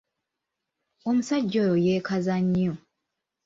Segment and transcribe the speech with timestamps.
[1.07, 2.73] Omusajja oyo yeekaza nnyo.